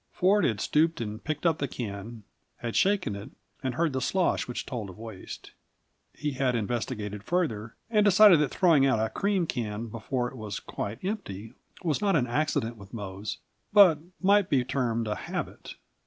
[0.11, 2.23] Ford had stooped and picked up the can,
[2.57, 3.29] had shaken it,
[3.61, 5.51] and heard the slosh which told of waste.
[6.15, 10.59] He had investigated further, and decided that throwing out a cream can before it was
[10.59, 11.53] quite empty
[11.83, 13.37] was not an accident with Mose,
[13.71, 15.75] but might be termed a habit.